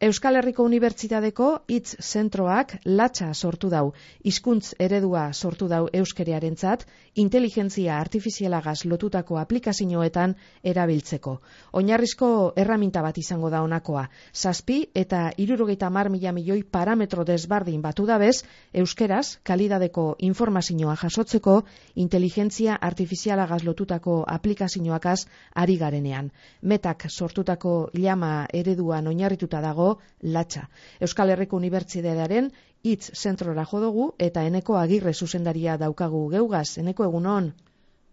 Euskal 0.00 0.38
Herriko 0.38 0.64
Unibertsitateko 0.64 1.46
hitz 1.68 1.90
zentroak 2.00 2.70
latxa 2.88 3.26
sortu 3.34 3.68
dau, 3.68 3.90
hizkuntz 4.24 4.70
eredua 4.80 5.26
sortu 5.34 5.66
dau 5.68 5.90
euskerearentzat, 5.98 6.86
inteligentzia 7.20 7.98
artifizialagaz 8.00 8.86
lotutako 8.88 9.36
aplikazioetan 9.36 10.32
erabiltzeko. 10.72 11.34
Oinarrizko 11.76 12.30
erraminta 12.56 13.02
bat 13.04 13.20
izango 13.20 13.50
da 13.52 13.60
honakoa. 13.60 14.06
Zazpi 14.32 14.78
eta 15.02 15.34
irurogeita 15.36 15.90
mar 15.90 16.08
mila 16.08 16.32
milioi 16.32 16.62
parametro 16.62 17.28
desbardin 17.28 17.84
batu 17.84 18.08
dabez, 18.08 18.40
euskeraz 18.72 19.36
kalidadeko 19.44 20.06
informazioa 20.30 20.96
jasotzeko 21.02 21.58
inteligentzia 22.06 22.78
artifizialagaz 22.80 23.60
lotutako 23.68 24.24
aplikazioakaz 24.38 25.18
ari 25.52 25.76
garenean. 25.76 26.32
Metak 26.62 27.04
sortutako 27.10 27.90
llama 27.92 28.46
ereduan 28.64 29.12
oinarrituta 29.12 29.60
dago 29.60 29.89
latxa. 30.22 30.68
Euskal 31.00 31.30
Herriko 31.34 31.56
Unibertsitatearen 31.56 32.50
hitz 32.82 33.10
zentrora 33.14 33.64
jo 33.72 33.80
dugu 33.80 34.06
eta 34.18 34.44
eneko 34.48 34.76
agirre 34.80 35.12
zuzendaria 35.14 35.76
daukagu 35.76 36.28
geugaz. 36.32 36.78
Eneko 36.78 37.04
egunon? 37.08 37.52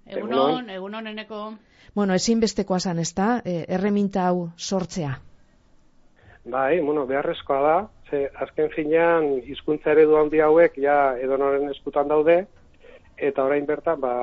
Egunon, 0.08 0.70
egunon 0.70 1.08
eneko. 1.08 1.42
Bueno, 1.96 2.16
ezinbestekoa 2.16 2.80
zan 2.80 3.00
ez 3.00 3.14
da, 3.16 3.42
e, 3.44 3.64
erreminta 3.78 4.28
hau 4.30 4.50
sortzea. 4.58 5.18
Bai, 6.48 6.80
bueno, 6.80 7.06
beharrezkoa 7.08 7.62
da, 7.64 7.78
ze 8.10 8.28
azken 8.46 8.70
finean 8.76 9.26
hizkuntza 9.52 9.92
eredu 9.92 10.16
handi 10.20 10.40
hauek 10.40 10.78
ja 10.80 11.18
edonoren 11.20 11.68
eskutan 11.74 12.08
daude, 12.08 12.38
eta 13.18 13.44
orain 13.44 13.66
bertan, 13.66 14.00
ba, 14.00 14.14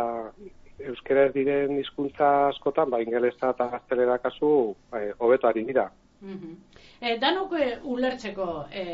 euskera 0.78 1.26
ez 1.28 1.34
diren 1.34 1.76
hizkuntza 1.80 2.30
askotan, 2.52 2.90
ba, 2.90 3.02
ingelesa 3.04 3.52
eta 3.52 3.68
gaztelera 3.74 4.18
kasu, 4.22 4.52
bai, 4.92 5.08
hobeto 5.18 5.50
ari 5.50 5.66
dira. 5.72 5.90
Mm 6.22 6.56
e, 7.04 7.18
danok 7.20 7.52
eh, 7.60 7.72
ulertzeko 7.84 8.48
e, 8.72 8.84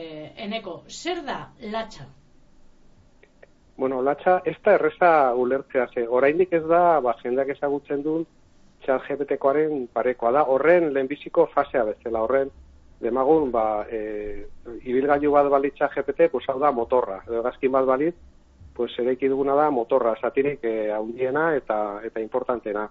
eneko, 0.44 0.82
zer 0.88 1.22
da 1.26 1.38
latxa? 1.72 2.06
Bueno, 3.76 4.02
latxa 4.02 4.40
ez 4.44 4.56
da 4.64 4.74
erreza 4.76 5.10
ulertzea, 5.34 5.86
ze 5.94 6.06
oraindik 6.08 6.52
ez 6.52 6.64
da, 6.68 7.00
ba, 7.00 7.14
jendeak 7.22 7.54
ezagutzen 7.54 8.02
duen, 8.04 8.26
txal 8.84 9.00
GPT-koaren 9.06 9.86
parekoa 9.94 10.32
da, 10.36 10.42
horren 10.52 10.90
lehenbiziko 10.92 11.46
fasea 11.54 11.84
bezala, 11.88 12.24
horren, 12.26 12.50
demagun, 13.00 13.48
ba, 13.54 13.86
e, 13.88 14.46
ibilgailu 14.82 15.32
bat 15.32 15.48
balitza 15.52 15.88
GPT, 15.94 16.28
pues 16.32 16.44
hau 16.48 16.58
da 16.60 16.72
motorra, 16.76 17.22
edo 17.28 17.42
gazkin 17.46 17.72
bat 17.72 17.88
balit, 17.88 18.16
pues 18.76 18.92
ere 18.98 19.16
duguna 19.28 19.54
da 19.54 19.70
motorra, 19.70 20.16
satirik 20.20 20.64
e, 20.64 20.90
handiena 20.92 21.54
eta 21.56 22.00
eta 22.04 22.20
importantena. 22.20 22.88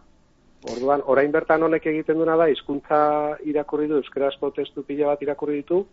Orduan, 0.68 1.02
orain 1.08 1.32
bertan 1.32 1.64
honek 1.64 1.86
egiten 1.88 2.18
duna 2.20 2.36
da, 2.36 2.50
hizkuntza 2.52 3.00
irakurri 3.48 3.88
du, 3.88 4.02
euskarazko 4.04 4.52
testu 4.52 4.84
pila 4.84 5.14
bat 5.14 5.22
irakurri 5.24 5.62
ditu, 5.62 5.86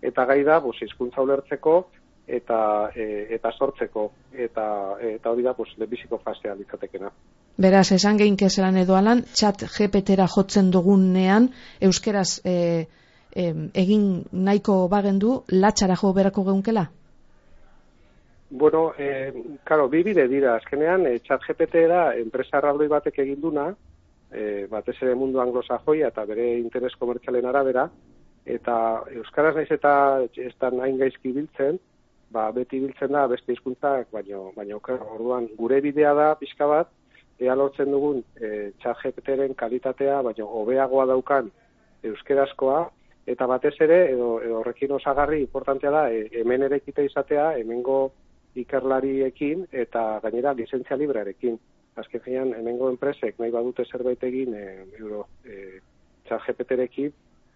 eta 0.00 0.24
gai 0.24 0.40
da, 0.46 0.60
bus, 0.64 0.78
hizkuntza 0.80 1.20
ulertzeko, 1.20 1.76
eta 2.26 2.58
e, 2.96 3.04
eta 3.36 3.52
sortzeko, 3.52 4.06
eta 4.32 4.64
eta 5.10 5.30
hori 5.30 5.44
da, 5.44 5.52
bus, 5.52 5.68
lebiziko 5.76 6.18
fasea 6.24 6.56
litzatekena. 6.56 7.12
Beraz, 7.60 7.90
esan 7.92 8.16
gehin 8.16 8.40
kezelan 8.40 8.80
edo 8.80 8.96
alan, 8.96 9.22
txat 9.28 9.66
GPT-ra 9.76 10.26
jotzen 10.32 10.72
dugunean, 10.72 11.50
euskeraz 11.84 12.40
e, 12.48 12.56
e, 13.36 13.48
egin 13.84 14.24
nahiko 14.32 14.86
bagendu, 14.88 15.42
latxara 15.52 16.00
jo 16.00 16.14
berako 16.16 16.48
geunkela? 16.48 16.88
Bueno, 18.50 18.92
eh, 18.98 19.32
claro, 19.64 19.88
bi 19.88 20.02
bide 20.06 20.28
dira, 20.30 20.56
azkenean, 20.56 21.06
e, 21.10 21.18
txat 21.20 21.44
GPT 21.44 21.88
da, 21.90 22.14
enpresa 22.16 22.60
raldoi 22.64 22.88
batek 22.88 23.20
egin 23.26 23.40
duna, 23.42 23.74
e, 24.34 24.66
batez 24.70 24.96
ere 25.02 25.14
mundu 25.14 25.40
anglosajoia 25.40 26.10
eta 26.12 26.24
bere 26.28 26.46
interes 26.58 26.94
komertzialen 26.98 27.46
arabera, 27.46 27.88
eta 28.44 28.76
Euskaraz 29.14 29.54
naiz 29.56 29.70
eta 29.72 29.94
ez 30.36 30.52
da 30.60 30.70
nahin 30.70 30.98
gaizki 31.00 31.32
biltzen, 31.32 31.78
ba, 32.34 32.50
beti 32.52 32.80
biltzen 32.82 33.14
da 33.14 33.26
beste 33.30 33.54
hizkuntzak 33.54 34.10
baino, 34.12 34.50
baino 34.56 34.80
orduan 35.14 35.48
gure 35.56 35.80
bidea 35.80 36.12
da 36.14 36.34
pixka 36.40 36.66
bat, 36.66 36.90
ea 37.40 37.54
lortzen 37.54 37.90
dugun 37.90 38.20
e, 38.36 38.72
txajeteren 38.82 39.54
kalitatea, 39.54 40.20
baino 40.22 40.50
hobeagoa 40.60 41.06
daukan 41.10 41.50
euskerazkoa, 42.04 42.82
eta 43.26 43.46
batez 43.48 43.74
ere, 43.80 44.00
edo, 44.12 44.36
edo 44.44 44.60
horrekin 44.60 44.92
osagarri 44.98 45.40
importantea 45.46 45.90
da, 45.90 46.04
e, 46.10 46.28
hemen 46.42 46.66
ere 46.68 46.82
izatea, 46.84 47.54
hemengo 47.62 48.12
ikerlariekin 48.54 49.66
eta 49.72 50.20
gainera 50.22 50.52
lizentzia 50.54 50.96
librearekin 50.96 51.58
azken 51.96 52.20
finean, 52.20 52.54
hemengo 52.58 52.88
enpresek 52.90 53.38
nahi 53.38 53.52
badute 53.54 53.84
zerbait 53.84 54.22
egin 54.24 54.54
e, 54.54 54.64
euro 55.00 55.26
e, 55.44 55.80
txar 56.28 56.42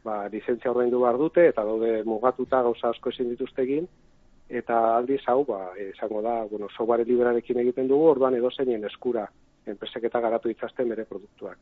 ba, 0.04 0.28
lizentzia 0.32 0.70
ordaindu 0.70 1.00
behar 1.02 1.18
dute, 1.20 1.48
eta 1.52 1.64
daude 1.66 2.02
mugatuta 2.06 2.62
gauza 2.62 2.92
asko 2.92 3.10
ezin 3.10 3.30
dituzte 3.32 3.64
egin, 3.64 3.88
eta 4.48 4.78
aldiz 4.96 5.20
hau, 5.28 5.42
ba, 5.48 5.72
esango 5.88 6.22
da, 6.24 6.44
bueno, 6.50 6.68
software 6.76 7.04
liberarekin 7.08 7.60
egiten 7.64 7.88
dugu, 7.90 8.06
orduan 8.14 8.36
edo 8.38 8.50
zeinen 8.54 8.86
eskura 8.88 9.26
enpresek 9.68 10.06
eta 10.08 10.20
garatu 10.24 10.48
ditzazten 10.48 10.88
bere 10.88 11.04
produktuak. 11.04 11.58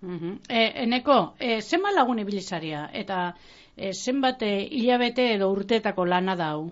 Mm 0.00 0.36
eneko, 0.84 1.34
e, 1.40 1.60
zenbat 1.60 1.96
lagun 1.96 2.20
ibilizaria, 2.22 2.84
eta 2.94 3.32
e, 3.74 3.90
zenbat 3.92 4.44
hilabete 4.46 5.32
edo 5.34 5.50
urteetako 5.50 6.04
lana 6.06 6.36
da 6.38 6.52
hau? 6.54 6.68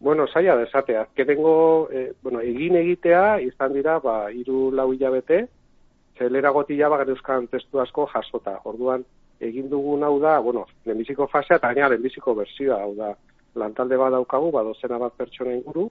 Bueno, 0.00 0.26
saia 0.26 0.56
desatea. 0.56 1.08
Kerengo, 1.14 1.88
eh, 1.90 2.12
bueno, 2.22 2.40
egin 2.40 2.76
egitea, 2.76 3.40
izan 3.40 3.72
dira, 3.72 3.98
ba, 4.00 4.30
iru 4.32 4.70
lau 4.72 4.92
hilabete, 4.92 5.46
zelera 6.18 6.50
gotila 6.50 6.88
ba, 6.88 7.04
euskan 7.08 7.46
testu 7.48 7.80
asko 7.80 8.06
jasota. 8.12 8.58
Orduan, 8.64 9.04
egin 9.40 9.70
dugun 9.70 10.04
hau 10.04 10.18
da, 10.20 10.38
bueno, 10.40 10.66
lehenbiziko 10.84 11.26
fasea, 11.26 11.56
eta 11.56 11.72
gaina 11.72 11.88
lehenbiziko 11.88 12.34
bersioa, 12.34 12.82
hau 12.82 12.94
da, 12.98 13.14
lantalde 13.54 13.96
bat 13.96 14.12
daukagu, 14.12 14.50
ba, 14.52 14.62
dozena 14.66 14.98
bat 14.98 15.16
pertsona 15.16 15.54
inguru, 15.54 15.88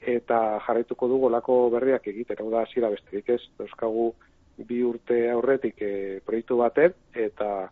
eta 0.00 0.38
jarraituko 0.66 1.08
dugu 1.08 1.30
lako 1.30 1.58
berriak 1.70 2.06
egiten, 2.10 2.40
hau 2.40 2.50
da, 2.50 2.64
zira 2.72 2.90
besterik 2.90 3.28
ez, 3.36 3.42
euskagu 3.60 4.12
bi 4.68 4.82
urte 4.84 5.18
aurretik 5.30 5.80
e, 5.82 5.92
proiektu 6.26 6.58
baten, 6.58 6.94
eta 7.14 7.68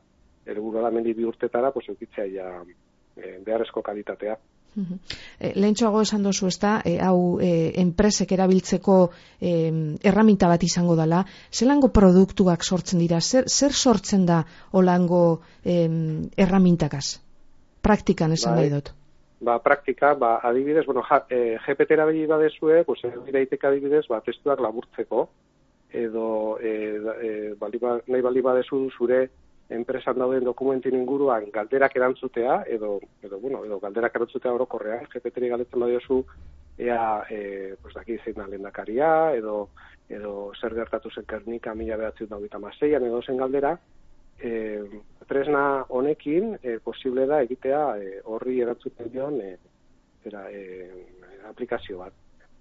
helburu 0.47 0.83
da 0.83 0.91
mendi 0.91 1.15
bi 1.15 1.27
urtetara, 1.27 1.73
pues, 1.75 1.89
eukitzea 1.89 2.27
ja, 2.31 2.49
e, 3.17 3.39
beharrezko 3.47 3.83
kalitatea. 3.83 4.39
E, 4.77 5.53
Lehentxoago 5.57 6.03
esan 6.05 6.23
dozu 6.23 6.47
ez 6.49 6.59
da, 6.63 6.77
e, 6.87 6.97
hau 7.03 7.41
e, 7.43 7.73
enpresek 7.83 8.33
erabiltzeko 8.37 8.99
e, 9.41 9.53
erraminta 10.07 10.49
bat 10.51 10.63
izango 10.63 10.97
dela, 10.99 11.25
zelango 11.51 11.91
produktuak 11.95 12.65
sortzen 12.65 13.03
dira, 13.03 13.21
zer, 13.21 13.49
zer 13.49 13.75
sortzen 13.75 14.27
da 14.27 14.45
olango 14.73 15.41
e, 15.65 15.83
erramintakaz? 16.37 17.21
Praktikan 17.83 18.33
esan 18.37 18.57
bai. 18.57 18.71
dut. 18.71 18.93
Ba, 19.41 19.57
praktika, 19.65 20.13
ba, 20.21 20.35
adibidez, 20.45 20.85
bueno, 20.87 21.03
ja, 21.09 21.25
e, 21.31 21.57
GPT 21.65 21.97
erabili 21.97 22.27
badezue, 22.29 22.85
pues, 22.85 23.01
eraiteka 23.05 23.71
adibidez, 23.71 24.05
ba, 24.09 24.21
testuak 24.21 24.61
laburtzeko, 24.61 25.29
edo 25.93 26.59
e, 26.61 26.73
e, 27.23 27.55
bali 27.59 27.79
ba, 27.79 27.99
nahi 28.07 28.23
bali 28.23 28.43
badezu 28.45 28.89
zure 28.97 29.25
enpresan 29.71 30.19
dauden 30.19 30.45
dokumentin 30.45 30.97
inguruan 30.99 31.47
galderak 31.55 31.95
erantzutea, 31.97 32.65
edo, 32.67 32.99
edo, 33.23 33.39
bueno, 33.39 33.65
edo 33.65 33.79
galderak 33.81 34.17
erantzutea 34.19 34.53
orokorrea, 34.53 35.05
GPT-ri 35.13 35.53
galdetzen 35.53 35.85
badiozu, 35.85 36.19
ea, 36.79 37.23
e, 37.31 37.77
pues, 37.83 37.95
daki 37.95 38.19
zein 38.25 38.41
da 38.41 38.49
lendakaria, 38.51 39.11
edo, 39.39 39.69
edo 40.11 40.51
zer 40.61 40.75
gertatu 40.75 41.13
zen 41.15 41.29
kernika 41.31 41.75
mila 41.75 41.97
behatzen 41.97 42.29
da 42.29 42.59
maseian, 42.59 43.07
edo 43.07 43.23
zen 43.23 43.39
galdera, 43.39 43.77
e, 44.41 44.83
tresna 45.29 45.85
honekin 45.89 46.59
e, 46.63 46.79
posible 46.79 47.27
da 47.27 47.43
egitea 47.43 47.83
e, 47.99 48.21
horri 48.25 48.61
erantzuten 48.61 49.11
dion 49.13 49.41
e, 49.41 49.57
era, 50.25 50.51
e, 50.51 50.91
aplikazio 51.49 51.99
bat. 51.99 52.13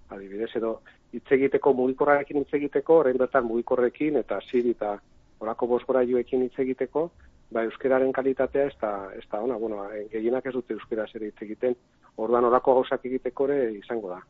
Adibidez, 0.09 0.50
edo 0.58 0.80
hitz 1.14 1.28
egiteko 1.31 1.74
mugikorrarekin 1.78 2.42
hitz 2.42 2.53
egiteko, 2.58 3.02
orain 3.03 3.18
bertan 3.18 3.46
mugikorrekin 3.46 4.18
eta 4.22 4.40
ziri 4.50 4.74
eta 4.78 4.96
horako 5.40 5.68
bosgorailuekin 5.74 6.44
hitz 6.46 6.60
egiteko, 6.60 7.10
ba, 7.52 7.64
euskeraren 7.68 8.12
kalitatea 8.14 8.68
ez 8.70 8.76
da, 8.82 8.92
ez 9.16 9.25
da 9.31 9.42
ona, 9.42 9.58
bueno, 9.58 9.86
gehienak 10.12 10.46
ez 10.46 10.54
dute 10.54 10.75
euskera 10.75 11.08
zer 11.08 11.25
hitz 11.28 11.38
egiten, 11.46 11.75
orduan 12.18 12.46
horako 12.50 12.80
gauzak 12.80 13.06
egiteko 13.10 13.50
ere 13.50 13.74
izango 13.78 14.13
da. 14.13 14.22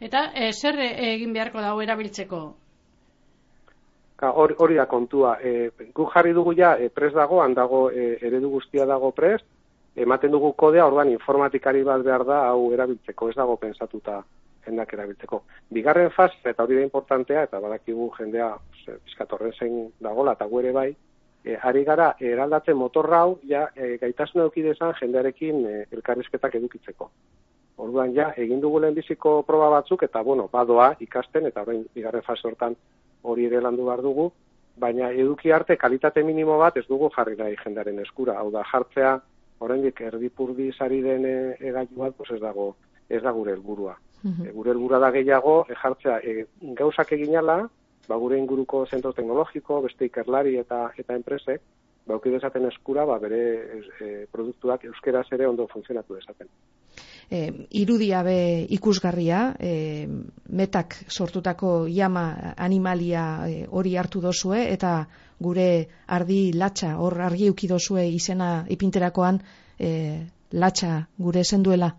Eta 0.00 0.30
e, 0.34 0.52
zer 0.52 0.78
egin 0.80 1.34
beharko 1.36 1.60
dago 1.60 1.82
erabiltzeko? 1.84 2.40
Hori, 4.28 4.54
hori 4.58 4.74
da 4.74 4.86
kontua. 4.90 5.36
E, 5.38 5.70
gu 5.94 6.06
jarri 6.14 6.32
dugu 6.34 6.54
ja, 6.58 6.72
e, 6.78 6.88
pres 6.90 7.12
dago, 7.14 7.42
handago 7.42 7.88
e, 7.90 8.16
eredu 8.26 8.50
guztia 8.56 8.86
dago 8.86 9.12
pres, 9.14 9.42
ematen 9.96 10.32
dugu 10.34 10.52
kodea, 10.58 10.86
orduan 10.86 11.10
informatikari 11.12 11.84
bat 11.86 12.02
behar 12.06 12.24
da, 12.26 12.40
hau 12.50 12.72
erabiltzeko, 12.74 13.30
ez 13.30 13.38
dago 13.38 13.56
pensatuta 13.60 14.22
jendeak 14.68 14.94
erabiltzeko. 14.94 15.42
Bigarren 15.74 16.12
faz, 16.14 16.30
eta 16.44 16.64
hori 16.64 16.78
da 16.78 16.86
importantea, 16.86 17.44
eta 17.48 17.60
badakigu 17.64 18.10
jendea 18.18 18.52
bizkatorren 18.86 19.52
zein 19.58 19.78
dagola, 20.04 20.36
eta 20.38 20.48
guere 20.50 20.72
bai, 20.76 20.88
e, 21.44 21.56
ari 21.70 21.84
gara, 21.84 22.12
eraldatzen 22.20 22.76
motorra 22.76 23.22
hau, 23.24 23.38
ja, 23.48 23.68
e, 23.74 23.96
gaitasuna 24.02 24.48
eukidezan 24.48 24.94
jendearekin 25.00 25.64
e, 25.66 25.76
elkarrizketak 25.96 26.58
edukitzeko. 26.60 27.10
Orduan, 27.78 28.12
ja, 28.14 28.32
egin 28.36 28.60
dugu 28.60 28.80
biziko 28.94 29.42
proba 29.46 29.68
batzuk, 29.70 30.02
eta, 30.02 30.22
bueno, 30.22 30.48
badoa 30.52 30.94
ikasten, 31.00 31.46
eta 31.46 31.62
orain 31.62 31.86
bigarren 31.94 32.22
fase 32.22 32.48
hortan 32.48 32.76
hori 33.22 33.46
ere 33.46 33.60
landu 33.60 33.86
behar 33.86 34.02
dugu, 34.02 34.32
baina 34.78 35.10
eduki 35.10 35.50
arte 35.52 35.76
kalitate 35.76 36.22
minimo 36.22 36.58
bat 36.58 36.76
ez 36.76 36.86
dugu 36.86 37.10
jarri 37.14 37.36
nahi 37.36 37.56
jendaren 37.64 37.98
eskura. 37.98 38.38
Hau 38.38 38.50
da, 38.50 38.62
jartzea, 38.72 39.20
oraindik 39.60 40.00
erdipurdi 40.00 40.72
sari 40.72 41.00
den 41.02 41.24
egaitu 41.58 41.98
bat, 41.98 42.14
pues 42.16 42.30
ez 42.30 42.40
dago, 42.40 42.74
ez 43.08 43.22
da 43.22 43.32
gure 43.32 43.52
helburua. 43.52 43.96
E, 44.24 44.50
gure 44.52 44.72
helburua 44.72 44.98
da 44.98 45.10
gehiago, 45.14 45.60
e, 45.68 45.74
jartzea, 45.78 46.18
e, 46.24 46.46
gauzak 46.78 47.12
eginala, 47.12 47.60
ba, 48.08 48.16
gure 48.16 48.38
inguruko 48.38 48.84
zentro 48.86 49.12
teknologiko, 49.12 49.82
beste 49.84 50.08
ikerlari 50.08 50.56
eta 50.58 50.88
eta 50.98 51.14
enpresek, 51.14 51.62
ba, 52.08 52.16
uki 52.16 52.32
dezaten 52.32 52.66
eskura, 52.70 53.04
ba, 53.06 53.18
bere 53.22 53.40
e, 54.00 54.10
produktuak 54.32 54.88
euskeraz 54.88 55.26
ere 55.36 55.46
ondo 55.46 55.68
funtzionatu 55.70 56.16
dezaten. 56.16 56.50
E, 57.30 57.42
irudia 57.82 58.22
be 58.24 58.64
ikusgarria, 58.74 59.42
e, 59.60 59.72
metak 60.48 60.96
sortutako 61.12 61.86
jama 61.92 62.54
animalia 62.56 63.24
e, 63.46 63.66
hori 63.68 63.96
hartu 64.00 64.22
dozue, 64.24 64.64
eta 64.72 65.02
gure 65.38 65.68
ardi 66.06 66.40
latxa, 66.56 66.96
hor 66.98 67.20
argi 67.28 67.50
ukidozue 67.52 68.08
izena 68.10 68.64
ipinterakoan, 68.72 69.42
e, 69.78 69.90
latxa 70.52 70.94
gure 71.18 71.44
zenduela? 71.44 71.92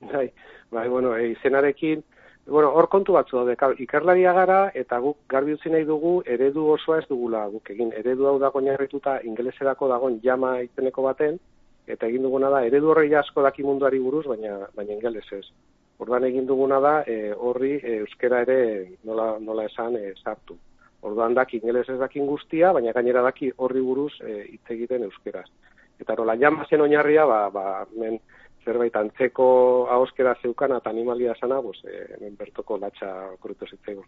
Bai, 0.00 0.30
bai, 0.70 0.88
bueno, 0.88 1.16
e, 1.16 1.30
izenarekin, 1.32 2.02
bueno, 2.46 2.70
hor 2.74 2.88
kontu 2.88 3.14
batzu 3.14 3.36
daude, 3.36 3.54
ikerlaria 3.78 4.32
gara 4.34 4.60
eta 4.74 4.98
guk 4.98 5.18
garbi 5.28 5.54
utzi 5.54 5.70
nahi 5.70 5.84
dugu 5.84 6.20
eredu 6.26 6.66
osoa 6.74 6.98
ez 6.98 7.06
dugula 7.08 7.44
guk 7.48 7.70
egin. 7.70 7.92
Eredu 7.96 8.26
hau 8.26 8.38
dago 8.42 8.58
oinarrituta 8.58 9.20
ingeleserako 9.22 9.88
dagoen 9.88 10.18
jama 10.24 10.56
izeneko 10.64 11.04
baten 11.06 11.38
eta 11.86 12.06
egin 12.06 12.26
duguna 12.26 12.50
da 12.50 12.64
eredu 12.66 12.90
horri 12.90 13.14
asko 13.14 13.42
daki 13.42 13.62
munduari 13.62 14.00
buruz, 14.02 14.24
baina 14.26 14.56
baina 14.74 14.96
ingelesez. 14.96 15.44
Orduan 16.00 16.24
egin 16.24 16.46
duguna 16.48 16.80
da 16.80 16.94
e, 17.06 17.32
horri 17.36 17.74
e, 17.76 18.00
euskera 18.00 18.40
ere 18.46 18.60
nola, 19.04 19.34
nola 19.38 19.66
esan 19.68 19.96
e, 19.96 20.14
sartu. 20.24 20.56
Orduan 21.02 21.34
daki 21.34 21.60
ingelesez 21.60 21.98
dakin 22.00 22.26
guztia, 22.26 22.72
baina 22.72 22.92
gainera 22.96 23.22
daki 23.22 23.52
horri 23.56 23.82
buruz 23.84 24.12
e, 24.24 24.40
hitz 24.54 24.74
egiten 24.76 25.04
euskeraz. 25.06 25.46
Eta 26.00 26.16
nola 26.16 26.36
jama 26.40 26.64
zen 26.68 26.80
oinarria, 26.80 27.26
ba, 27.28 27.40
ba, 27.52 27.64
men, 27.96 28.18
zerbait 28.64 28.96
antzeko 28.96 29.46
ahoskera 29.90 30.34
zeukan 30.42 30.74
eta 30.76 30.90
animalia 30.90 31.34
sana, 31.40 31.60
pues, 31.62 31.78
e, 31.84 32.16
hemen 32.16 32.36
bertoko 32.38 32.78
latxa 32.78 33.10
okurritu 33.34 33.66
zitzaigun. 33.70 34.06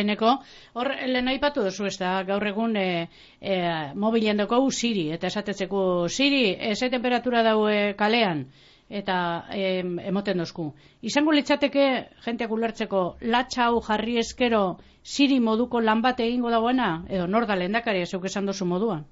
Eneko, 0.00 0.34
hor, 0.74 0.90
lehen 1.06 1.28
aipatu 1.28 1.64
duzu 1.64 1.86
ez 1.88 1.96
da, 2.00 2.12
gaur 2.28 2.46
egun 2.48 2.76
e, 2.76 3.08
e, 3.40 3.56
mobilen 3.94 4.42
dugu 4.42 4.70
siri, 4.70 5.10
eta 5.12 5.28
esatetzeko 5.28 6.08
siri, 6.08 6.44
eze 6.72 6.90
temperatura 6.90 7.42
daue 7.42 7.94
kalean, 7.98 8.46
eta 8.88 9.16
e, 9.52 9.80
emoten 10.12 10.44
dozku. 10.44 10.68
Izango 11.02 11.32
litzateke, 11.32 11.88
jenteak 12.26 12.52
ulertzeko, 12.52 13.02
latxa 13.22 13.70
hau 13.70 13.80
jarri 13.80 14.18
eskero, 14.20 14.78
siri 15.02 15.40
moduko 15.40 15.80
lan 15.80 16.02
bat 16.02 16.20
egingo 16.20 16.50
dagoena, 16.50 17.04
edo 17.08 17.26
nor 17.26 17.46
da 17.46 17.56
lehendakari, 17.56 18.06
zeuk 18.06 18.28
esan 18.30 18.46
dozu 18.46 18.68
moduan? 18.68 19.04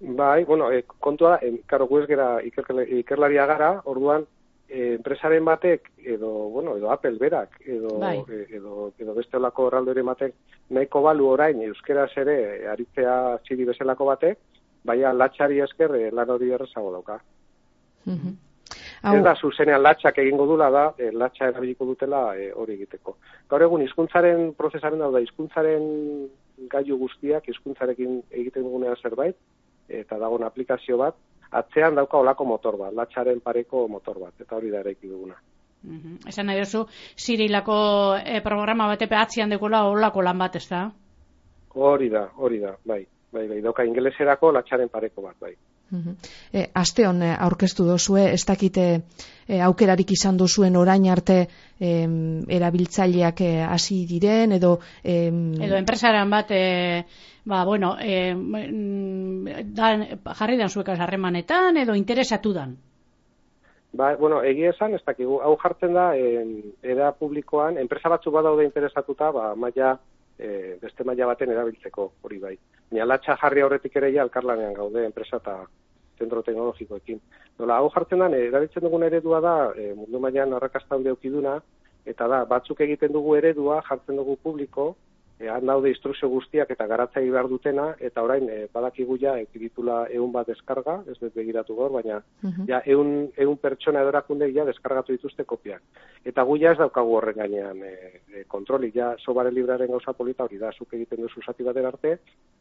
Bai, 0.00 0.44
bueno, 0.44 0.70
e, 0.72 0.84
kontua 1.00 1.38
da, 1.40 1.52
karo 1.66 1.86
guez 1.88 2.06
gera 2.06 2.40
ikerlaria 2.44 3.46
gara, 3.46 3.70
orduan, 3.84 4.26
e, 4.68 4.94
enpresaren 4.94 5.44
batek, 5.44 5.90
edo, 5.96 6.30
bueno, 6.52 6.76
edo 6.76 6.90
Apple 6.90 7.16
berak, 7.18 7.60
edo, 7.64 7.98
bai. 7.98 8.18
e, 8.28 8.46
edo, 8.58 8.92
edo 8.98 9.14
beste 9.14 9.38
olako 9.38 9.68
erraldore 9.70 10.02
batek, 10.02 10.34
nahiko 10.70 11.02
balu 11.02 11.30
orain, 11.32 11.62
euskera 11.62 12.08
ere, 12.16 12.66
aritzea 12.68 13.38
txiri 13.44 13.64
bezalako 13.64 14.10
batek, 14.12 14.38
baina 14.84 15.12
latxari 15.12 15.60
esker 15.64 15.94
e, 15.96 16.10
lan 16.10 16.30
hori 16.30 16.52
errezago 16.52 16.92
dauka. 16.92 17.20
Mm 18.04 18.18
-hmm. 18.18 18.34
Ez 19.06 19.22
da, 19.22 19.34
zuzenean 19.34 19.82
latxak 19.82 20.18
egingo 20.18 20.46
dula 20.46 20.70
da, 20.70 20.94
e, 20.98 21.10
latxa 21.12 21.48
erabiliko 21.48 21.84
dutela 21.84 22.36
e, 22.36 22.52
hori 22.52 22.74
egiteko. 22.74 23.16
Gaur 23.48 23.62
egun, 23.62 23.82
hizkuntzaren 23.82 24.52
prozesaren 24.54 24.98
da, 24.98 25.20
hizkuntzaren 25.20 26.28
gaiu 26.72 26.96
guztiak, 26.98 27.48
hizkuntzarekin 27.48 28.22
egiten 28.30 28.62
dugunean 28.62 28.96
zerbait, 29.02 29.36
eta 29.88 30.18
dagoen 30.18 30.44
aplikazio 30.44 30.98
bat, 30.98 31.16
atzean 31.50 31.94
dauka 31.94 32.18
olako 32.18 32.44
motor 32.44 32.78
bat, 32.78 32.94
latxaren 32.94 33.40
pareko 33.40 33.86
motor 33.88 34.18
bat, 34.20 34.34
eta 34.40 34.56
hori 34.56 34.70
da 34.70 34.80
ere 34.80 34.96
duguna. 35.02 35.34
Mm 35.82 35.98
-hmm. 35.98 36.28
Esan 36.28 36.46
nahi 36.46 36.58
duzu, 36.58 36.86
zirilako 37.16 38.16
e, 38.24 38.40
programa 38.40 38.86
bat 38.86 39.02
epe 39.02 39.14
atzian 39.14 39.50
dekola 39.50 39.84
olako 39.84 40.22
lan 40.22 40.38
bat, 40.38 40.56
ez 40.56 40.68
da? 40.68 40.90
Hori 41.74 42.08
da, 42.08 42.28
hori 42.36 42.58
da, 42.60 42.76
bai. 42.84 43.06
Bai, 43.32 43.48
bai, 43.48 43.60
dauka 43.60 43.84
ingeleserako 43.84 44.52
latxaren 44.52 44.88
pareko 44.88 45.22
bat, 45.22 45.36
bai. 45.40 45.54
E, 46.52 46.66
aste 46.74 47.06
hon 47.06 47.22
eh, 47.22 47.34
aurkeztu 47.46 47.84
dozue, 47.86 48.24
ez 48.32 48.42
dakite 48.46 48.86
e, 49.46 49.60
aukerarik 49.62 50.10
izan 50.16 50.36
dozuen 50.36 50.76
orain 50.76 51.06
arte 51.12 51.36
e, 51.78 51.92
erabiltzaileak 52.58 53.42
hasi 53.68 54.00
diren, 54.10 54.56
edo... 54.58 54.78
E, 55.04 55.28
edo 55.30 55.78
enpresaren 55.78 56.30
bat, 56.30 56.50
e, 56.50 57.04
ba, 57.46 57.62
bueno, 57.64 57.94
e, 58.02 58.34
dan, 59.78 60.04
jarri 60.40 60.58
dan 60.58 60.74
zuekaz 60.74 60.98
harremanetan, 60.98 61.78
edo 61.84 61.94
interesatu 61.94 62.52
dan? 62.56 62.74
Ba, 63.96 64.16
bueno, 64.18 64.42
egia 64.42 64.74
esan, 64.74 64.98
ez 64.98 65.04
dakigu, 65.06 65.38
hau 65.40 65.54
jartzen 65.62 65.94
da, 65.94 66.10
e, 66.18 66.42
era 66.82 67.12
publikoan, 67.16 67.78
enpresa 67.78 68.10
batzu 68.12 68.34
badaude 68.34 68.66
interesatuta, 68.66 69.30
ba, 69.32 69.52
maia, 69.54 69.94
e, 70.38 70.76
beste 70.82 71.04
maila 71.04 71.30
baten 71.32 71.52
erabiltzeko 71.52 72.10
hori 72.22 72.38
bai. 72.38 72.54
Baina 72.90 73.08
latxa 73.08 73.36
jarri 73.40 73.64
aurretik 73.64 73.96
ere 73.96 74.12
ja 74.14 74.22
alkarlanean 74.22 74.74
gaude 74.74 75.04
enpresa 75.04 75.40
eta 75.42 75.58
zentro 76.18 76.42
teknologikoekin. 76.42 77.20
Nola, 77.58 77.78
hau 77.78 77.90
jartzen 77.94 78.22
da, 78.22 78.28
erabiltzen 78.28 78.84
dugun 78.86 79.04
eredua 79.04 79.40
da, 79.44 79.56
e, 79.76 79.92
mundu 79.94 80.20
mailan 80.20 80.54
arrakasta 80.56 80.96
handi 80.96 81.12
aukiduna, 81.12 81.58
eta 82.06 82.28
da, 82.32 82.44
batzuk 82.48 82.80
egiten 82.86 83.12
dugu 83.12 83.36
eredua, 83.36 83.82
jartzen 83.88 84.16
dugu 84.16 84.36
publiko, 84.42 84.94
e, 85.38 85.48
han 85.48 85.66
daude 85.66 85.90
instrukzio 85.90 86.28
guztiak 86.28 86.70
eta 86.72 86.86
garatzai 86.88 87.24
behar 87.28 87.48
dutena, 87.48 87.86
eta 88.00 88.22
orain 88.24 88.48
e, 88.50 88.58
badakigu 88.72 89.18
ja 89.20 89.36
ekibitula 89.40 90.06
egun 90.12 90.32
bat 90.32 90.48
deskarga, 90.48 90.98
ez 91.10 91.16
dut 91.20 91.34
begiratu 91.34 91.76
gaur, 91.76 91.92
baina 91.98 92.18
uh 92.18 92.54
ja 92.68 92.80
egun, 92.84 93.28
egun 93.36 93.58
pertsona 93.62 94.02
edorakunde 94.02 94.48
ja 94.52 94.64
deskargatu 94.64 95.12
dituzte 95.12 95.44
kopiak. 95.44 95.82
Eta 96.24 96.42
gu 96.42 96.56
ja 96.56 96.72
ez 96.72 96.78
daukagu 96.78 97.16
horren 97.18 97.36
gainean 97.36 97.82
e, 97.84 97.92
e, 98.32 98.44
kontroli, 98.48 98.90
ja 98.94 99.14
sobare 99.18 99.52
libraren 99.52 99.90
gauza 99.90 100.12
polita 100.12 100.44
hori 100.44 100.58
da, 100.58 100.72
zuk 100.72 100.94
egiten 100.94 101.20
duzu 101.22 101.42
zati 101.44 101.64
baten 101.64 101.86
arte, 101.86 102.18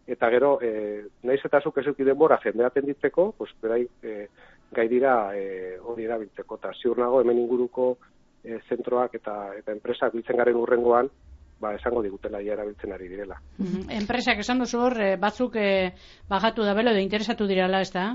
eta 0.07 0.30
gero, 0.30 0.60
e, 0.62 1.06
naiz 1.24 1.42
eta 1.45 1.62
zuk 1.62 1.77
ez 1.77 1.95
denbora 1.98 2.39
jendea 2.44 2.69
tenditzeko, 2.69 3.31
pues, 3.38 3.51
berai, 3.62 3.88
e, 4.04 4.27
gai 4.72 4.88
dira 4.89 5.31
e, 5.36 5.77
hori 5.80 6.06
erabiltzeko, 6.06 6.60
eta 6.60 6.74
ziur 6.81 7.00
nago 7.00 7.22
hemen 7.22 7.39
inguruko 7.39 7.95
e, 8.44 8.60
zentroak 8.69 9.16
eta, 9.16 9.56
eta 9.57 9.72
enpresak 9.72 10.13
biltzen 10.13 10.38
garen 10.38 10.60
urrengoan, 10.60 11.10
ba, 11.59 11.73
esango 11.75 12.01
digutela 12.03 12.41
ia 12.41 12.53
erabiltzen 12.53 12.93
ari 12.93 13.07
direla. 13.09 13.39
Mm 13.57 13.89
Enpresak 14.01 14.39
esan 14.43 14.59
duzu 14.59 14.81
hor, 14.81 14.99
eh, 15.01 15.15
batzuk 15.17 15.55
eh, 15.55 15.93
bajatu 16.29 16.63
da 16.63 16.73
belo 16.73 16.91
edo 16.91 17.03
interesatu 17.03 17.47
direla, 17.47 17.81
ez 17.81 17.91
da? 17.93 18.13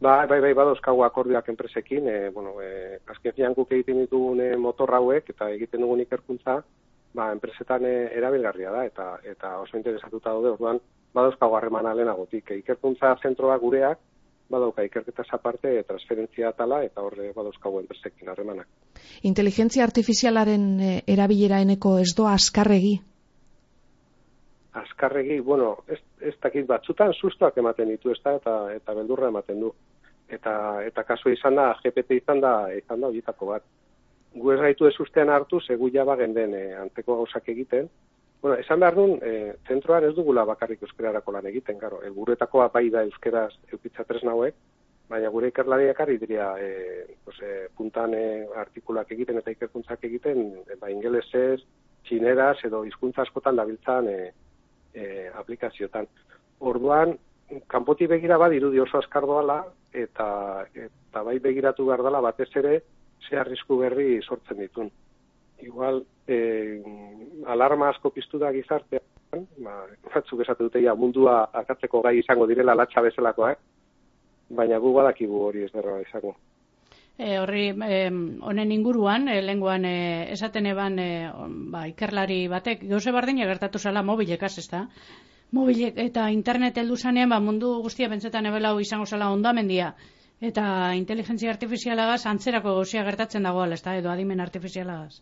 Ba, 0.00 0.24
bai, 0.26 0.40
bai, 0.40 0.54
badozkagu 0.56 1.02
akordioak 1.04 1.50
enpresekin, 1.52 2.06
e, 2.08 2.30
bueno, 2.32 2.54
e, 2.64 2.96
azken 3.12 3.34
zian 3.36 3.52
guk 3.52 3.72
egiten 3.76 3.98
ditugun 4.00 4.40
e, 4.40 4.54
motor 4.56 4.94
hauek 4.96 5.28
eta 5.28 5.50
egiten 5.52 5.84
dugun 5.84 6.00
ikerkuntza, 6.06 6.54
ba, 7.12 7.26
enpresetan 7.34 7.84
e, 7.84 7.92
erabilgarria 8.16 8.72
da, 8.72 8.86
eta 8.88 9.10
eta 9.28 9.58
oso 9.60 9.76
interesatuta 9.76 10.32
daude, 10.32 10.54
orduan, 10.54 10.80
badozkagu 11.12 11.58
harreman 11.58 11.90
alenagotik. 11.90 12.48
E, 12.48 12.62
ikerkuntza 12.62 13.12
zentroa 13.20 13.58
gureak, 13.60 14.00
badauka 14.50 14.82
ikerketa 14.82 15.24
aparte 15.36 15.72
transferentzia 15.88 16.52
tala 16.52 16.82
eta 16.84 17.02
horre 17.02 17.30
badauzkagu 17.36 17.80
enpresekin 17.80 18.28
harremanak. 18.28 18.66
Inteligentzia 19.22 19.84
artifizialaren 19.84 20.66
eh, 20.80 20.96
erabilera 21.06 21.60
eneko 21.60 21.98
ez 21.98 22.10
doa 22.16 22.34
askarregi? 22.34 22.98
Askarregi, 24.80 25.40
bueno, 25.40 25.76
ez, 25.88 25.98
ez 26.20 26.34
dakit 26.42 26.66
batzutan 26.66 27.14
sustoak 27.14 27.56
ematen 27.58 27.88
ditu 27.90 28.12
ez 28.12 28.20
da, 28.24 28.36
eta, 28.38 28.56
eta 28.74 28.94
beldurra 28.94 29.30
ematen 29.32 29.60
du. 29.60 29.72
Eta, 30.30 30.52
eta 30.86 31.02
kasu 31.02 31.32
izan 31.34 31.56
da, 31.58 31.72
GPT 31.82 32.20
izan 32.20 32.42
da, 32.42 32.52
izan 32.74 33.00
da 33.00 33.10
horietako 33.10 33.50
bat. 33.50 33.66
Gu 34.34 34.52
ez 34.54 34.60
gaitu 34.60 34.86
ez 34.86 34.94
ustean 35.02 35.30
hartu, 35.34 35.58
segu 35.60 35.90
jaba 35.90 36.14
genden 36.20 36.54
e, 36.54 36.62
anteko 36.78 37.16
gauzak 37.18 37.48
egiten, 37.50 37.88
Bueno, 38.42 38.56
esan 38.56 38.80
behar 38.80 38.94
duen, 38.96 39.18
e, 39.20 39.54
zentroan 39.68 40.06
ez 40.08 40.14
dugula 40.16 40.46
bakarrik 40.48 40.82
euskerarako 40.86 41.32
lan 41.34 41.46
egiten, 41.50 41.76
garo. 41.78 42.00
Elburretakoa 42.08 42.70
bai 42.72 42.86
da 42.88 43.02
euskeraz 43.04 43.52
eukitza 43.72 44.06
tres 44.08 44.22
nauek, 44.24 44.54
baina 45.10 45.28
gure 45.34 45.50
ikerlariak 45.50 46.00
ari 46.00 46.16
diria 46.22 46.54
e, 46.56 46.70
pues, 47.24 47.36
e, 47.44 47.66
puntan 47.76 48.14
e, 48.16 48.46
artikulak 48.62 49.12
egiten 49.12 49.42
eta 49.42 49.52
ikerkuntzak 49.52 50.06
egiten, 50.08 50.40
e, 50.64 50.78
ba, 50.80 50.88
ingelesez, 50.88 51.58
txineraz 52.08 52.56
edo 52.64 52.80
hizkuntza 52.88 53.26
askotan 53.26 53.60
dabiltzan 53.60 54.08
e, 54.08 54.16
e, 54.94 55.04
aplikaziotan. 55.42 56.08
Orduan, 56.72 57.12
kanpoti 57.68 58.08
begira 58.08 58.40
bat 58.40 58.56
irudi 58.56 58.80
oso 58.80 59.02
askar 59.02 59.28
doala, 59.28 59.60
eta, 59.92 60.30
eta 60.72 61.26
bai 61.26 61.36
begiratu 61.44 61.90
behar 61.90 62.06
dela 62.08 62.24
batez 62.24 62.48
ere, 62.56 62.80
ze 63.28 63.36
arrisku 63.36 63.76
berri 63.84 64.14
sortzen 64.22 64.64
ditun 64.64 64.88
igual 65.62 66.04
eh, 66.26 66.82
alarma 67.46 67.90
asko 67.90 68.10
piztu 68.10 68.38
da 68.38 68.52
gizartean, 68.52 69.46
ba, 69.64 69.74
batzuk 70.14 70.42
esate 70.44 70.64
dute 70.66 70.82
ja 70.82 70.94
mundua 70.94 71.50
akatzeko 71.62 72.02
gai 72.02 72.18
izango 72.18 72.46
direla 72.46 72.74
latxa 72.74 73.02
bezalakoa, 73.06 73.52
eh? 73.52 73.58
baina 74.50 74.78
gu 74.78 74.92
badakigu 74.94 75.42
hori 75.46 75.64
ez 75.64 75.72
derra 75.72 76.00
izango. 76.02 76.34
e, 77.20 77.38
horri 77.38 77.64
honen 78.50 78.70
inguruan, 78.72 79.28
e, 79.28 79.40
lenguan 79.44 79.84
e, 79.84 79.96
esaten 80.32 80.66
eban 80.66 80.98
e, 80.98 81.10
ba, 81.72 81.86
ikerlari 81.90 82.46
batek, 82.48 82.86
gauze 82.92 83.12
bardina 83.12 83.48
gertatu 83.50 83.78
zala 83.78 84.02
mobilekaz, 84.02 84.56
ez 84.58 84.68
da? 84.70 84.86
Mobilek 85.52 85.98
eta 85.98 86.28
internet 86.30 86.78
heldu 86.78 86.96
zanean, 86.96 87.28
ba, 87.34 87.40
mundu 87.42 87.74
guztia 87.84 88.08
bentsetan 88.08 88.46
ebelau 88.46 88.78
izango 88.80 89.06
zala 89.06 89.30
ondamendia. 89.34 89.94
Eta 90.40 90.94
inteligentzia 90.96 91.50
artifizialagaz 91.52 92.24
antzerako 92.26 92.78
gauzia 92.78 93.04
gertatzen 93.04 93.44
dagoela, 93.44 93.76
ez 93.76 93.84
da? 93.84 93.96
Edo 94.00 94.08
adimen 94.10 94.40
artifizialagaz. 94.40 95.20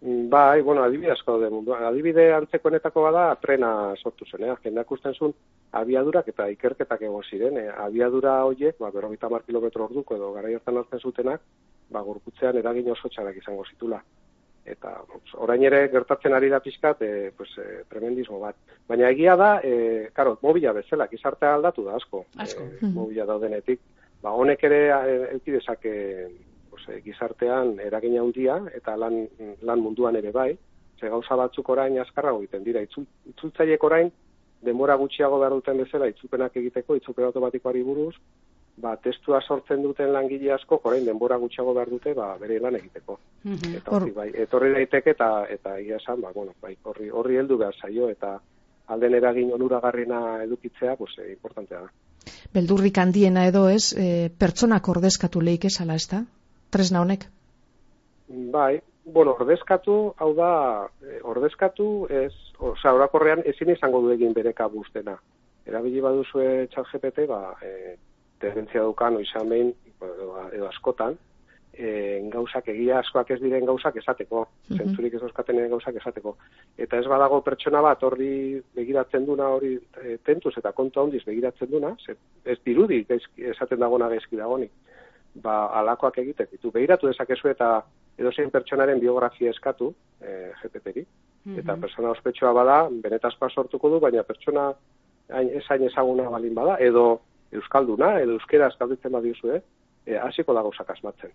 Bai, 0.00 0.60
bueno, 0.60 0.82
adibide 0.82 1.10
asko 1.12 1.38
de 1.40 1.48
mundu. 1.50 1.72
Adibide 1.74 2.32
antzeko 2.34 2.68
honetako 2.68 3.02
bada 3.06 3.22
trena 3.40 3.94
sortu 3.96 4.26
zen, 4.28 4.44
eh? 4.44 4.56
Jendak 4.62 4.90
usten 4.92 5.14
zuen 5.14 5.32
abiadurak 5.72 6.28
eta 6.28 6.48
ikerketak 6.52 7.02
egon 7.08 7.24
ziren. 7.24 7.56
Eh? 7.56 7.70
Abiadura 7.86 8.36
horiek, 8.44 8.76
ba, 8.78 8.90
berrogeita 8.92 9.30
mar 9.32 9.42
kilometro 9.46 9.86
orduko 9.86 10.16
edo 10.16 10.32
gara 10.34 10.52
hartan 10.52 10.82
hartzen 10.82 11.00
zutenak, 11.00 11.40
ba, 11.90 12.02
gorputzean 12.02 12.58
eragin 12.60 12.90
oso 12.92 13.08
txarak 13.08 13.40
izango 13.40 13.64
zitula. 13.64 14.02
Eta 14.66 14.92
orain 15.46 15.62
ere 15.64 15.88
gertatzen 15.88 16.34
ari 16.34 16.50
da 16.50 16.60
pizkat, 16.60 17.00
e, 17.02 17.30
pues, 17.36 17.56
e, 17.56 17.84
tremendismo 17.88 18.40
bat. 18.42 18.56
Baina 18.88 19.08
egia 19.14 19.36
da, 19.36 19.60
e, 19.62 20.10
karo, 20.12 20.36
mobila 20.42 20.74
bezala, 20.76 21.06
gizartea 21.08 21.54
aldatu 21.54 21.84
da 21.86 21.96
asko. 21.96 22.24
asko. 22.36 22.66
E, 22.82 22.92
mobila 22.92 23.24
daudenetik. 23.24 23.80
Ba, 24.22 24.34
honek 24.34 24.64
ere 24.64 24.80
e, 24.90 25.38
pues, 25.46 25.68
e, 26.88 27.00
gizartean 27.04 27.76
eragina 27.80 28.22
handia 28.22 28.60
eta 28.74 28.96
lan, 28.96 29.26
lan 29.62 29.80
munduan 29.80 30.16
ere 30.16 30.32
bai. 30.32 30.56
Ze 31.00 31.08
gauza 31.12 31.36
batzuk 31.36 31.68
orain 31.68 31.98
azkarrago 32.00 32.40
egiten 32.40 32.64
dira. 32.64 32.80
Itzultzaiek 32.80 33.82
orain, 33.84 34.10
denbora 34.64 34.96
gutxiago 34.96 35.38
behar 35.38 35.52
duten 35.52 35.82
bezala, 35.82 36.08
itzupenak 36.08 36.56
egiteko, 36.56 36.96
itzupen 36.96 37.28
automatikoari 37.28 37.82
buruz, 37.84 38.14
ba, 38.76 38.96
testua 39.02 39.40
sortzen 39.40 39.82
duten 39.82 40.12
langile 40.12 40.52
asko, 40.56 40.80
orain 40.84 41.04
denbora 41.04 41.38
gutxiago 41.42 41.74
behar 41.76 41.90
dute, 41.92 42.14
ba, 42.14 42.34
bere 42.40 42.58
lan 42.60 42.76
egiteko. 42.80 43.18
Mhm. 43.44 43.76
Eta 43.80 43.96
hori, 43.96 44.12
bai, 44.16 44.28
etorri 44.46 44.72
daiteke 44.74 45.16
eta 45.16 45.30
eta 45.52 45.78
ia 45.80 45.96
esan, 45.96 46.20
ba, 46.20 46.32
bueno, 46.34 46.56
bai, 46.62 46.76
horri, 46.84 47.10
horri 47.10 47.40
heldu 47.42 47.58
behar 47.62 47.76
zaio 47.80 48.08
eta 48.12 48.38
alden 48.94 49.14
eragin 49.18 49.52
onuragarrina 49.52 50.42
edukitzea, 50.44 50.96
pues, 50.96 51.18
eh, 51.18 51.32
importantea 51.32 51.80
da. 51.80 51.90
Beldurrik 52.54 52.98
handiena 52.98 53.46
edo 53.46 53.68
ez, 53.68 53.92
eh, 53.98 54.30
pertsonak 54.38 54.88
ordezkatu 54.88 55.40
lehik 55.40 55.64
ez 55.64 55.78
da? 56.10 56.24
Tresna 56.70 57.00
honek? 57.00 57.26
Bai, 58.28 58.80
bueno, 59.04 59.36
ordezkatu, 59.38 59.96
hau 60.18 60.32
da, 60.34 60.50
eh, 61.02 61.20
ordezkatu 61.22 62.06
ez, 62.10 62.32
osea, 62.58 62.94
orakorrean 62.94 63.44
ezin 63.44 63.70
izango 63.70 64.02
du 64.02 64.10
egin 64.10 64.34
bere 64.34 64.52
kabuztena. 64.52 65.16
Erabili 65.66 66.00
baduzue 66.00 66.66
txal 66.72 66.86
GPT, 66.92 67.26
ba, 67.30 67.54
e, 67.62 67.96
tendentzia 68.42 68.82
dukan 68.82 69.16
oizan 69.16 69.48
behin, 69.48 69.72
edo, 70.02 70.28
edo 70.52 70.68
askotan, 70.68 71.16
e, 71.76 71.88
gauzak 72.32 72.68
egia 72.72 73.00
askoak 73.00 73.30
ez 73.34 73.38
diren 73.42 73.66
gauzak 73.68 73.96
esateko, 74.00 74.46
mm 74.68 74.76
zentzurik 74.76 75.14
ez 75.14 75.22
euskaten 75.22 75.60
gauzak 75.70 75.98
esateko. 76.00 76.34
Eta 76.78 76.98
ez 76.98 77.06
badago 77.10 77.40
pertsona 77.46 77.82
bat 77.84 78.02
horri 78.02 78.60
begiratzen 78.74 79.26
duna 79.26 79.48
hori 79.54 79.76
e, 79.76 80.16
tentuz 80.26 80.54
eta 80.58 80.72
kontu 80.72 81.02
handiz 81.02 81.22
begiratzen 81.26 81.70
duna, 81.70 81.94
ez 82.44 82.58
dirudi 82.64 83.04
esaten 83.52 83.80
dagona 83.80 84.08
gaizki 84.12 84.36
dagonik, 84.36 84.72
ba, 85.42 85.66
alakoak 85.80 86.18
egiten 86.22 86.48
ditu. 86.50 86.70
Begiratu 86.74 87.10
dezakezu 87.10 87.50
eta 87.52 87.70
edozein 88.18 88.50
pertsonaren 88.50 89.00
biografia 89.00 89.50
eskatu, 89.52 89.92
e, 90.20 90.52
GPT-ri, 90.62 91.04
eta 91.60 91.76
pertsona 91.80 92.12
ospetsua 92.14 92.52
bada, 92.56 92.76
benetazkoa 93.04 93.50
sortuko 93.50 93.90
du, 93.92 94.00
baina 94.00 94.24
pertsona 94.26 94.70
hain 95.36 95.50
esain 95.60 95.84
ezaguna 95.86 96.30
balin 96.30 96.54
bada, 96.54 96.78
edo 96.82 97.20
euskalduna, 97.52 98.16
edo 98.22 98.38
euskera 98.38 98.70
eskalditzen 98.72 99.12
badizu, 99.12 99.52
eh? 99.56 99.62
E, 100.06 100.16
hasiko 100.18 100.54
da 100.54 100.62
gauzak 100.66 100.90
asmatzen. 100.94 101.32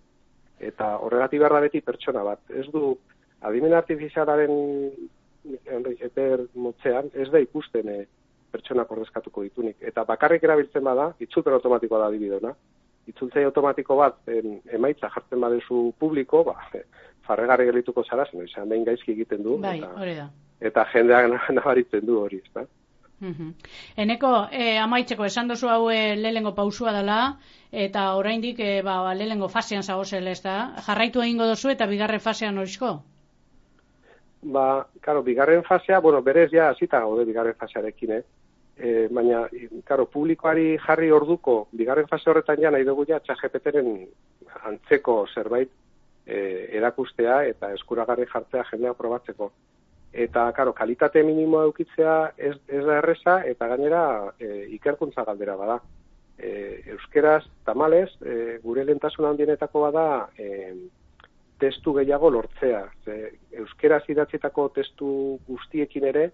Eta 0.62 0.96
horregati 1.06 1.40
behar 1.42 1.58
da 1.58 1.62
beti 1.66 1.82
pertsona 1.82 2.24
bat. 2.24 2.42
Ez 2.50 2.68
du, 2.74 2.96
adimen 3.42 3.74
artifizialaren 3.74 4.58
eper 6.06 6.46
motzean, 6.56 7.10
ez 7.14 7.30
da 7.34 7.42
ikusten 7.42 7.90
e, 7.90 7.98
pertsonak 8.52 8.92
ordezkatuko 8.92 9.44
ditunik. 9.48 9.78
Eta 9.82 10.04
bakarrik 10.08 10.44
erabiltzen 10.44 10.84
bada, 10.86 11.12
itzulpen 11.24 11.56
automatikoa 11.58 12.04
da 12.04 12.12
adibidona, 12.12 12.54
itzultzei 13.08 13.44
automatiko 13.48 13.98
bat 14.00 14.20
en, 14.28 14.60
emaitza 14.74 15.10
jartzen 15.14 15.42
badezu 15.42 15.92
publiko, 16.00 16.44
ba, 16.48 16.58
e, 16.74 16.84
farregarri 17.28 17.66
gelituko 17.70 18.04
zara, 18.04 18.26
zen, 18.30 18.44
izan 18.46 18.70
behin 18.70 18.86
gaizki 18.86 19.16
egiten 19.16 19.44
du. 19.44 19.58
Bai, 19.62 19.80
eta, 19.80 20.30
eta 20.72 20.86
jendeak 20.94 21.52
nabaritzen 21.58 22.06
du 22.06 22.20
hori, 22.22 22.42
ez 22.46 22.54
da? 22.54 22.68
Eneko, 24.02 24.32
e, 24.50 24.78
amaitzeko, 24.82 25.26
esan 25.30 25.52
dozu 25.52 25.70
hau 25.70 25.92
e, 25.94 26.16
lehengo 26.18 26.56
pausua 26.58 26.94
dela, 26.96 27.20
eta 27.72 28.08
oraindik 28.18 28.60
e, 28.60 28.72
ba, 28.86 29.14
lehengo 29.14 29.50
fasean 29.50 29.84
zagozel, 29.84 30.28
ez 30.28 30.42
da? 30.42 30.58
Jarraitu 30.88 31.22
egingo 31.22 31.46
dozu 31.46 31.70
eta 31.70 31.86
bigarren 31.92 32.24
fasean 32.24 32.58
horizko? 32.58 32.96
Ba, 34.42 34.88
karo, 35.06 35.22
bigarren 35.22 35.62
fasea, 35.64 36.00
bueno, 36.00 36.22
berez 36.26 36.50
ja, 36.52 36.74
zita 36.74 37.00
gaude 37.00 37.26
bigarren 37.26 37.58
fasearekin, 37.60 38.16
eh? 38.18 38.24
E, 38.82 39.08
baina, 39.14 39.44
karo, 39.86 40.08
publikoari 40.10 40.78
jarri 40.82 41.12
orduko, 41.14 41.68
bigarren 41.78 42.08
fase 42.10 42.30
horretan 42.32 42.62
ja 42.64 42.72
nahi 42.74 42.88
dugu 42.88 43.06
ja, 43.06 43.20
txagepeteren 43.22 43.92
antzeko 44.66 45.20
zerbait 45.36 45.70
e, 46.26 46.40
erakustea 46.80 47.44
eta 47.52 47.70
eskuragarri 47.76 48.26
jartzea 48.32 48.66
jendea 48.72 48.96
probatzeko 48.98 49.52
eta 50.12 50.52
karo, 50.52 50.74
kalitate 50.74 51.24
minimoa 51.24 51.64
eukitzea 51.70 52.16
ez, 52.38 52.56
ez 52.68 52.84
da 52.86 52.98
erresa 53.00 53.38
eta 53.48 53.68
gainera 53.72 54.04
e, 54.40 54.68
ikerkuntza 54.78 55.24
galdera 55.28 55.56
bada. 55.56 55.80
E, 56.42 56.82
euskeraz, 56.96 57.44
tamales, 57.66 58.10
e, 58.26 58.58
gure 58.64 58.84
lentasun 58.86 59.28
handienetako 59.30 59.86
bada 59.88 60.06
e, 60.38 60.74
testu 61.62 61.94
gehiago 62.00 62.32
lortzea. 62.34 62.82
Ze, 63.06 63.18
euskeraz 63.64 64.04
idatzetako 64.10 64.70
testu 64.76 65.12
guztiekin 65.48 66.08
ere 66.10 66.32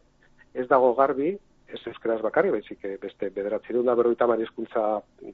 ez 0.57 0.65
dago 0.67 0.93
garbi, 0.95 1.35
ez 1.67 1.81
euskeraz 1.91 2.21
bakarri, 2.23 2.51
baizik 2.51 2.83
e, 2.85 2.97
beste 3.01 3.29
bederatzen 3.35 3.85
da 3.85 3.95
berroita 3.95 4.27
marizkuntza 4.27 4.83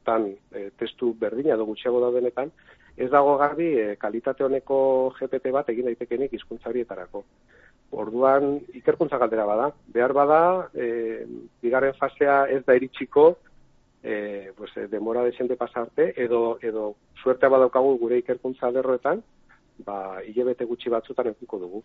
tan 0.05 0.31
e, 0.51 0.69
testu 0.79 1.13
berdina 1.19 1.53
edo 1.55 1.67
gutxiago 1.69 2.01
daudenetan, 2.01 2.51
ez 2.97 3.09
dago 3.11 3.37
garbi 3.37 3.69
e, 3.79 3.95
kalitate 4.01 4.45
honeko 4.45 4.77
GPT 5.19 5.53
bat 5.53 5.69
egin 5.69 5.89
daitekenik 5.89 6.33
hizkuntza 6.33 6.69
horietarako. 6.71 7.23
Orduan, 7.93 8.57
ikerkuntza 8.73 9.19
galdera 9.21 9.45
bada. 9.45 9.69
Behar 9.93 10.13
bada, 10.17 10.41
e, 10.73 11.25
bigarren 11.61 11.93
fasea 11.99 12.43
ez 12.49 12.63
da 12.65 12.75
iritsiko, 12.77 13.27
e, 14.01 14.51
pues, 14.57 14.71
e, 14.77 14.87
demora 14.87 15.23
desente 15.23 15.55
pasarte, 15.55 16.13
edo, 16.17 16.57
edo 16.61 16.95
suertea 17.21 17.49
badaukagu 17.53 17.97
gure 18.01 18.17
ikerkuntza 18.23 18.71
derroetan, 18.73 19.21
ba, 19.85 20.21
hilebete 20.25 20.65
gutxi 20.65 20.89
batzutan 20.89 21.31
enkuko 21.33 21.59
dugu. 21.59 21.83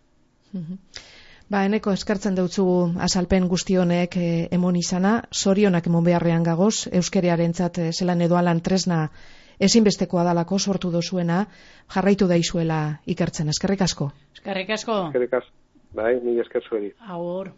Ba, 1.49 1.63
eneko 1.65 1.91
eskartzen 1.97 2.35
deutzugu 2.37 2.91
azalpen 3.01 3.47
guztionek 3.49 4.15
e, 4.21 4.25
emon 4.53 4.75
izana, 4.77 5.13
sorionak 5.33 5.87
emon 5.89 6.05
beharrean 6.05 6.43
gagoz, 6.45 6.85
euskerearen 6.99 7.55
zat, 7.57 7.79
e, 7.81 7.87
zelan 7.91 8.21
edo 8.21 8.37
alan 8.37 8.61
tresna 8.67 8.99
ezinbesteko 9.67 10.19
adalako 10.21 10.59
sortu 10.59 10.91
dozuena, 10.93 11.39
jarraitu 11.95 12.27
daizuela 12.29 12.77
ikertzen. 13.15 13.49
Eskerrik 13.55 13.81
asko. 13.87 14.11
Eskerrik 14.37 14.69
asko. 14.77 14.99
Eskerrik 15.07 15.33
asko. 15.41 15.57
Bai, 15.97 16.13
ni 16.21 16.37
esker 16.39 16.61
zueri. 16.69 16.93
Aur. 17.17 17.49